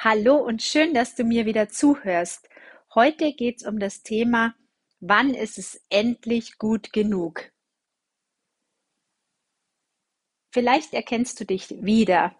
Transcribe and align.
Hallo 0.00 0.36
und 0.36 0.62
schön, 0.62 0.94
dass 0.94 1.16
du 1.16 1.24
mir 1.24 1.44
wieder 1.44 1.70
zuhörst. 1.70 2.48
Heute 2.94 3.32
geht 3.32 3.56
es 3.56 3.66
um 3.66 3.80
das 3.80 4.04
Thema, 4.04 4.54
wann 5.00 5.34
ist 5.34 5.58
es 5.58 5.80
endlich 5.90 6.56
gut 6.56 6.92
genug? 6.92 7.50
Vielleicht 10.52 10.94
erkennst 10.94 11.40
du 11.40 11.44
dich 11.44 11.82
wieder. 11.82 12.36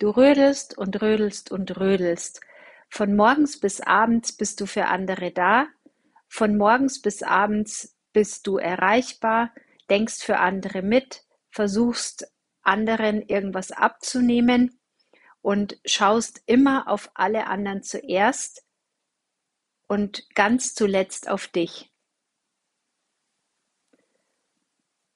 Du 0.00 0.10
rödelst 0.10 0.76
und 0.76 1.00
rödelst 1.00 1.52
und 1.52 1.78
rödelst. 1.78 2.40
Von 2.88 3.14
morgens 3.14 3.60
bis 3.60 3.80
abends 3.80 4.36
bist 4.36 4.60
du 4.60 4.66
für 4.66 4.86
andere 4.86 5.30
da. 5.30 5.68
Von 6.26 6.56
morgens 6.56 7.00
bis 7.02 7.22
abends 7.22 7.96
bist 8.12 8.48
du 8.48 8.56
erreichbar, 8.56 9.54
denkst 9.88 10.24
für 10.24 10.38
andere 10.38 10.82
mit, 10.82 11.22
versuchst 11.50 12.26
anderen 12.62 13.22
irgendwas 13.22 13.70
abzunehmen 13.70 14.80
und 15.46 15.78
schaust 15.84 16.42
immer 16.46 16.88
auf 16.88 17.08
alle 17.14 17.46
anderen 17.46 17.84
zuerst 17.84 18.66
und 19.86 20.28
ganz 20.34 20.74
zuletzt 20.74 21.28
auf 21.28 21.46
dich. 21.46 21.92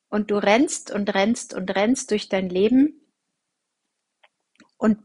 Und 0.08 0.30
du 0.30 0.36
rennst 0.36 0.92
und 0.92 1.12
rennst 1.12 1.52
und 1.52 1.74
rennst 1.74 2.12
durch 2.12 2.28
dein 2.28 2.48
Leben 2.48 3.12
und 4.76 5.02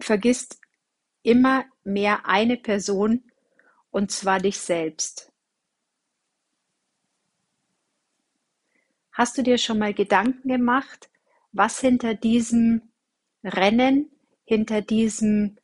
vergisst 0.00 0.60
immer 1.24 1.64
mehr 1.82 2.26
eine 2.26 2.56
Person, 2.56 3.28
und 3.90 4.12
zwar 4.12 4.38
dich 4.38 4.60
selbst. 4.60 5.32
Hast 9.10 9.36
du 9.36 9.42
dir 9.42 9.58
schon 9.58 9.80
mal 9.80 9.94
Gedanken 9.94 10.48
gemacht, 10.48 11.10
was 11.50 11.80
hinter 11.80 12.14
diesem 12.14 12.92
Rennen 13.42 14.12
hinter 14.50 14.82
diesem 14.82 15.56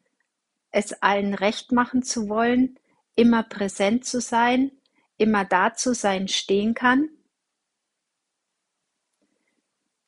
es 0.71 0.93
allen 1.03 1.35
recht 1.35 1.73
machen 1.73 2.05
zu 2.05 2.29
wollen, 2.29 2.79
immer 3.17 3.43
präsent 3.43 4.05
zu 4.05 4.21
sein, 4.21 4.71
immer 5.17 5.45
da 5.45 5.75
zu 5.75 5.93
sein, 5.93 6.29
stehen 6.29 6.73
kann. 6.75 7.09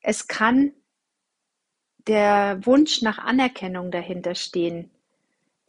Es 0.01 0.29
kann 0.29 0.75
der 2.07 2.65
Wunsch 2.67 3.03
nach 3.03 3.19
Anerkennung 3.19 3.91
dahinter 3.91 4.37
stehen. 4.37 4.92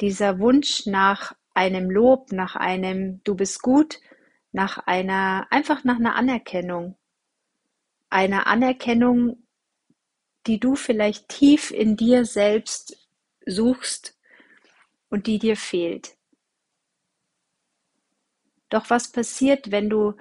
Dieser 0.01 0.37
Wunsch 0.37 0.85
nach 0.85 1.35
einem 1.55 1.89
Lob, 1.89 2.31
nach 2.31 2.55
einem 2.55 3.23
Du 3.23 3.33
bist 3.33 3.63
gut, 3.63 3.99
nach 4.51 4.85
einer, 4.85 5.47
einfach 5.49 5.83
nach 5.83 5.97
einer 5.97 6.13
Anerkennung. 6.13 6.95
Einer 8.11 8.45
Anerkennung, 8.45 9.47
die 10.45 10.59
du 10.59 10.75
vielleicht 10.75 11.29
tief 11.29 11.71
in 11.71 11.95
dir 11.95 12.25
selbst 12.25 12.98
suchst 13.49 14.17
und 15.09 15.27
die 15.27 15.39
dir 15.39 15.57
fehlt. 15.57 16.17
Doch 18.69 18.89
was 18.89 19.11
passiert, 19.11 19.71
wenn 19.71 19.89
du 19.89 20.13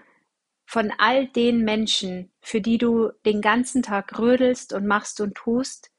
von 0.64 0.92
all 0.98 1.28
den 1.28 1.64
Menschen, 1.64 2.30
für 2.40 2.60
die 2.60 2.78
du 2.78 3.10
den 3.24 3.40
ganzen 3.40 3.82
Tag 3.82 4.18
rödelst 4.18 4.72
und 4.72 4.86
machst 4.86 5.20
und 5.20 5.34
tust, 5.34 5.90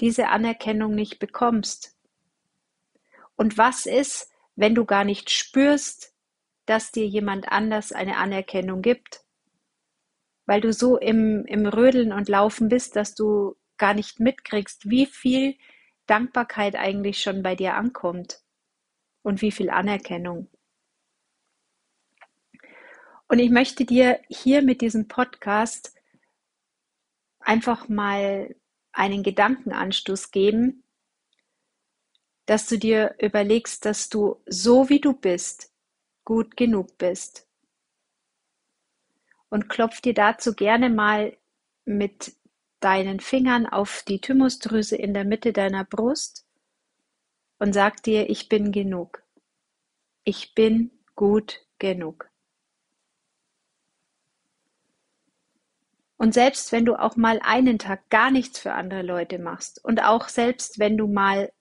diese 0.00 0.28
Anerkennung 0.28 0.94
nicht 0.94 1.18
bekommst? 1.18 1.96
Und 3.34 3.58
was 3.58 3.86
ist, 3.86 4.30
wenn 4.54 4.74
du 4.74 4.84
gar 4.84 5.04
nicht 5.04 5.30
spürst, 5.30 6.14
dass 6.64 6.92
dir 6.92 7.06
jemand 7.06 7.48
anders 7.48 7.92
eine 7.92 8.16
Anerkennung 8.16 8.82
gibt? 8.82 9.22
Weil 10.46 10.60
du 10.60 10.72
so 10.72 10.96
im, 10.96 11.44
im 11.46 11.66
Rödeln 11.66 12.12
und 12.12 12.28
Laufen 12.28 12.68
bist, 12.68 12.96
dass 12.96 13.14
du 13.14 13.56
gar 13.76 13.94
nicht 13.94 14.20
mitkriegst, 14.20 14.88
wie 14.88 15.06
viel 15.06 15.56
Dankbarkeit 16.06 16.76
eigentlich 16.76 17.20
schon 17.20 17.42
bei 17.42 17.54
dir 17.54 17.74
ankommt 17.74 18.40
und 19.22 19.42
wie 19.42 19.50
viel 19.50 19.70
Anerkennung. 19.70 20.48
Und 23.28 23.40
ich 23.40 23.50
möchte 23.50 23.84
dir 23.84 24.20
hier 24.28 24.62
mit 24.62 24.80
diesem 24.80 25.08
Podcast 25.08 25.94
einfach 27.40 27.88
mal 27.88 28.54
einen 28.92 29.22
Gedankenanstoß 29.22 30.30
geben, 30.30 30.84
dass 32.46 32.68
du 32.68 32.78
dir 32.78 33.16
überlegst, 33.18 33.84
dass 33.84 34.08
du 34.08 34.40
so 34.46 34.88
wie 34.88 35.00
du 35.00 35.12
bist, 35.12 35.72
gut 36.24 36.56
genug 36.56 36.96
bist. 36.98 37.48
Und 39.48 39.68
klopf 39.68 40.00
dir 40.00 40.14
dazu 40.14 40.54
gerne 40.54 40.88
mal 40.88 41.36
mit 41.84 42.34
deinen 42.86 43.18
Fingern 43.18 43.66
auf 43.66 44.04
die 44.06 44.20
Thymusdrüse 44.20 44.94
in 44.94 45.12
der 45.12 45.24
Mitte 45.24 45.52
deiner 45.52 45.82
Brust 45.82 46.46
und 47.58 47.72
sag 47.72 48.00
dir, 48.04 48.30
ich 48.30 48.48
bin 48.48 48.70
genug. 48.70 49.24
Ich 50.22 50.54
bin 50.54 50.92
gut 51.16 51.66
genug. 51.80 52.30
Und 56.16 56.32
selbst 56.32 56.70
wenn 56.70 56.84
du 56.84 56.94
auch 56.94 57.16
mal 57.16 57.40
einen 57.42 57.80
Tag 57.80 58.08
gar 58.08 58.30
nichts 58.30 58.60
für 58.60 58.74
andere 58.74 59.02
Leute 59.02 59.40
machst 59.40 59.84
und 59.84 60.00
auch 60.00 60.28
selbst 60.28 60.78
wenn 60.78 60.96
du 60.96 61.08
mal 61.08 61.52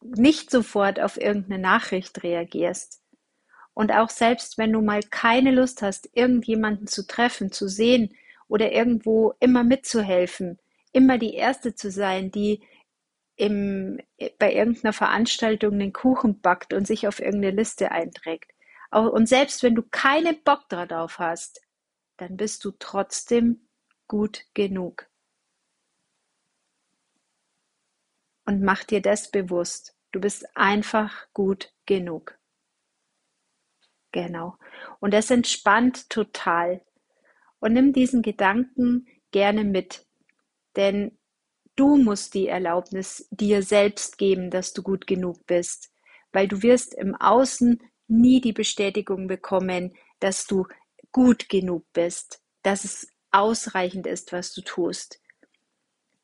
nicht 0.00 0.50
sofort 0.50 0.98
auf 0.98 1.16
irgendeine 1.16 1.62
Nachricht 1.62 2.24
reagierst 2.24 3.04
und 3.72 3.92
auch 3.92 4.10
selbst 4.10 4.58
wenn 4.58 4.72
du 4.72 4.80
mal 4.80 5.04
keine 5.04 5.52
Lust 5.52 5.80
hast, 5.80 6.10
irgendjemanden 6.12 6.88
zu 6.88 7.06
treffen, 7.06 7.52
zu 7.52 7.68
sehen, 7.68 8.12
oder 8.52 8.70
irgendwo 8.70 9.32
immer 9.40 9.64
mitzuhelfen, 9.64 10.58
immer 10.92 11.16
die 11.16 11.32
Erste 11.32 11.74
zu 11.74 11.90
sein, 11.90 12.30
die 12.30 12.62
im, 13.36 13.98
bei 14.38 14.52
irgendeiner 14.52 14.92
Veranstaltung 14.92 15.78
den 15.78 15.94
Kuchen 15.94 16.42
backt 16.42 16.74
und 16.74 16.86
sich 16.86 17.08
auf 17.08 17.18
irgendeine 17.18 17.56
Liste 17.56 17.92
einträgt. 17.92 18.52
Und 18.90 19.26
selbst 19.26 19.62
wenn 19.62 19.74
du 19.74 19.82
keinen 19.82 20.44
Bock 20.44 20.68
darauf 20.68 21.18
hast, 21.18 21.62
dann 22.18 22.36
bist 22.36 22.62
du 22.66 22.72
trotzdem 22.72 23.68
gut 24.06 24.44
genug. 24.52 25.08
Und 28.44 28.60
mach 28.60 28.84
dir 28.84 29.00
das 29.00 29.30
bewusst. 29.30 29.96
Du 30.12 30.20
bist 30.20 30.46
einfach 30.54 31.26
gut 31.32 31.72
genug. 31.86 32.38
Genau. 34.12 34.58
Und 35.00 35.14
das 35.14 35.30
entspannt 35.30 36.10
total 36.10 36.84
und 37.62 37.72
nimm 37.72 37.92
diesen 37.92 38.22
Gedanken 38.22 39.06
gerne 39.30 39.64
mit, 39.64 40.04
denn 40.76 41.16
du 41.76 41.96
musst 41.96 42.34
die 42.34 42.48
Erlaubnis 42.48 43.28
dir 43.30 43.62
selbst 43.62 44.18
geben, 44.18 44.50
dass 44.50 44.72
du 44.72 44.82
gut 44.82 45.06
genug 45.06 45.46
bist, 45.46 45.92
weil 46.32 46.48
du 46.48 46.62
wirst 46.62 46.92
im 46.92 47.14
Außen 47.14 47.80
nie 48.08 48.40
die 48.40 48.52
Bestätigung 48.52 49.28
bekommen, 49.28 49.94
dass 50.18 50.46
du 50.46 50.66
gut 51.12 51.48
genug 51.48 51.86
bist, 51.92 52.42
dass 52.62 52.84
es 52.84 53.08
ausreichend 53.30 54.08
ist, 54.08 54.32
was 54.32 54.52
du 54.52 54.62
tust. 54.62 55.20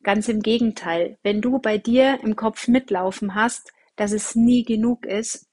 Ganz 0.03 0.29
im 0.29 0.41
Gegenteil, 0.41 1.19
wenn 1.23 1.41
du 1.41 1.61
bei 1.61 1.79
dir 1.79 2.19
im 2.23 2.35
Kopf 2.35 2.67
mitlaufen 2.67 3.37
hast, 3.37 3.73
dass 3.95 4.11
es 4.11 4.35
nie 4.35 4.65
genug 4.65 5.07
ist, 5.07 5.49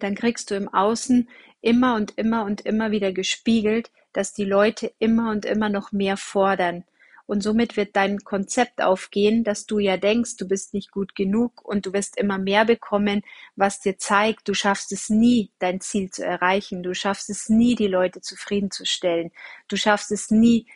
dann 0.00 0.14
kriegst 0.14 0.50
du 0.50 0.54
im 0.54 0.68
Außen 0.68 1.30
immer 1.62 1.94
und 1.96 2.18
immer 2.18 2.44
und 2.44 2.60
immer 2.60 2.90
wieder 2.90 3.12
gespiegelt, 3.12 3.90
dass 4.12 4.32
die 4.32 4.44
Leute 4.44 4.92
immer 4.98 5.30
und 5.30 5.44
immer 5.44 5.68
noch 5.68 5.92
mehr 5.92 6.16
fordern. 6.16 6.84
Und 7.26 7.42
somit 7.42 7.76
wird 7.76 7.94
dein 7.94 8.20
Konzept 8.20 8.80
aufgehen, 8.80 9.44
dass 9.44 9.66
du 9.66 9.78
ja 9.78 9.98
denkst, 9.98 10.38
du 10.38 10.48
bist 10.48 10.72
nicht 10.72 10.90
gut 10.90 11.14
genug 11.14 11.62
und 11.62 11.84
du 11.84 11.92
wirst 11.92 12.16
immer 12.16 12.38
mehr 12.38 12.64
bekommen, 12.64 13.20
was 13.54 13.80
dir 13.80 13.98
zeigt, 13.98 14.48
du 14.48 14.54
schaffst 14.54 14.92
es 14.92 15.10
nie, 15.10 15.52
dein 15.58 15.82
Ziel 15.82 16.08
zu 16.10 16.24
erreichen. 16.24 16.82
Du 16.82 16.94
schaffst 16.94 17.28
es 17.28 17.50
nie, 17.50 17.74
die 17.74 17.86
Leute 17.86 18.22
zufriedenzustellen. 18.22 19.30
Du 19.68 19.76
schaffst 19.76 20.10
es 20.10 20.30
nie, 20.30 20.66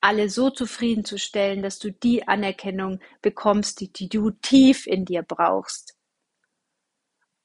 alle 0.00 0.28
so 0.28 0.50
zufriedenzustellen, 0.50 1.62
dass 1.62 1.78
du 1.78 1.92
die 1.92 2.26
Anerkennung 2.26 2.98
bekommst, 3.22 3.80
die, 3.80 3.92
die 3.92 4.08
du 4.08 4.32
tief 4.32 4.88
in 4.88 5.04
dir 5.04 5.22
brauchst. 5.22 5.96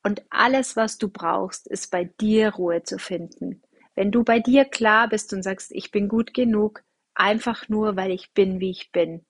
Und 0.04 0.24
alles, 0.32 0.76
was 0.76 0.98
du 0.98 1.10
brauchst, 1.10 1.68
ist 1.68 1.92
bei 1.92 2.06
dir 2.06 2.56
Ruhe 2.56 2.82
zu 2.82 2.98
finden. 2.98 3.62
Wenn 3.98 4.12
du 4.12 4.24
bei 4.24 4.40
dir 4.40 4.64
klar 4.64 5.10
bist 5.10 5.34
und 5.34 5.42
sagst, 5.42 5.72
ich 5.72 5.90
bin 5.90 6.08
gut 6.08 6.36
genug, 6.36 6.84
einfach 7.16 7.68
nur, 7.68 7.96
weil 7.96 8.12
ich 8.12 8.32
bin, 8.32 8.60
wie 8.60 8.70
ich 8.70 8.92
bin, 8.92 9.26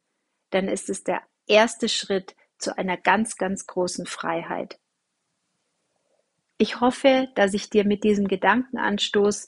dann 0.50 0.68
ist 0.68 0.90
es 0.90 1.06
der 1.06 1.22
erste 1.48 1.88
Schritt 1.88 2.36
zu 2.58 2.78
einer 2.78 2.98
ganz, 2.98 3.38
ganz 3.38 3.66
großen 3.66 4.06
Freiheit. 4.06 4.78
Ich 6.58 6.82
hoffe, 6.82 7.30
dass 7.36 7.54
ich 7.54 7.70
dir 7.70 7.86
mit 7.86 8.04
diesem 8.04 8.28
Gedankenanstoß 8.28 9.48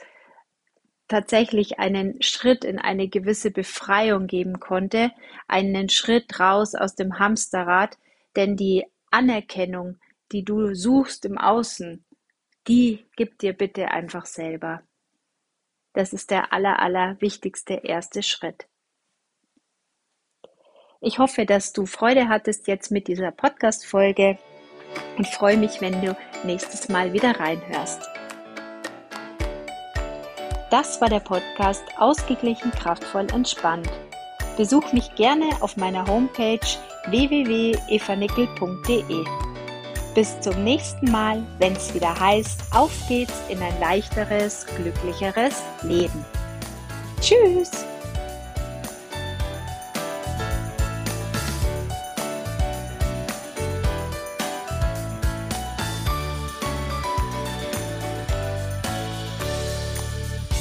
tatsächlich 1.10 1.80
einen 1.80 2.21
Schritt 2.21 2.63
in 2.63 2.80
eine 2.80 3.10
gewisse 3.10 3.51
Befreiung 3.51 4.25
geben 4.25 4.62
konnte, 4.62 5.12
einen 5.50 5.89
Schritt 5.89 6.39
raus 6.39 6.75
aus 6.75 6.95
dem 6.95 7.19
Hamsterrad, 7.19 7.98
denn 8.38 8.56
die 8.56 8.86
Anerkennung, 9.12 10.00
die 10.31 10.45
du 10.45 10.74
suchst 10.74 11.25
im 11.25 11.38
Außen, 11.38 12.06
die 12.69 13.06
gib 13.18 13.38
dir 13.39 13.51
bitte 13.51 13.92
einfach 13.92 14.25
selber. 14.25 14.81
Das 15.94 16.14
ist 16.14 16.32
der 16.32 16.54
aller, 16.54 16.80
aller 16.80 17.20
wichtigste 17.20 17.74
erste 17.74 18.24
Schritt. 18.24 18.68
Ich 21.02 21.20
hoffe, 21.20 21.46
dass 21.46 21.72
du 21.72 21.86
Freude 21.86 22.28
hattest 22.28 22.68
jetzt 22.68 22.92
mit 22.92 23.08
dieser 23.08 23.32
Podcast-Folge 23.32 24.38
und 25.18 25.26
freue 25.28 25.56
mich, 25.58 25.82
wenn 25.82 26.02
du 26.02 26.18
nächstes 26.44 26.90
Mal 26.90 27.14
wieder 27.14 27.40
reinhörst. 27.40 28.10
Das 30.70 31.02
war 31.02 31.10
der 31.10 31.22
Podcast 31.22 31.84
Ausgeglichen, 31.98 32.70
kraftvoll, 32.72 33.26
entspannt. 33.34 33.90
Besuch 34.58 34.94
mich 34.94 35.16
gerne 35.16 35.50
auf 35.62 35.78
meiner 35.78 36.06
Homepage 36.06 36.60
www.evanickel.de. 37.08 39.49
Bis 40.19 40.38
zum 40.42 40.66
nächsten 40.66 41.10
Mal, 41.12 41.42
wenn 41.60 41.71
es 41.77 41.94
wieder 41.94 42.13
heißt, 42.19 42.60
auf 42.71 42.92
geht's 43.07 43.42
in 43.48 43.57
ein 43.62 43.80
leichteres, 43.80 44.66
glücklicheres 44.75 45.63
Leben. 45.81 46.25
Tschüss! 47.21 47.89